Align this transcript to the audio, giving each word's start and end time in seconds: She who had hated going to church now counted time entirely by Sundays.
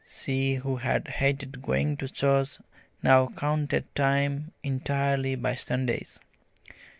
She 0.09 0.55
who 0.55 0.77
had 0.77 1.09
hated 1.09 1.61
going 1.61 1.95
to 1.97 2.09
church 2.11 2.57
now 3.03 3.27
counted 3.35 3.93
time 3.93 4.51
entirely 4.63 5.35
by 5.35 5.53
Sundays. 5.53 6.19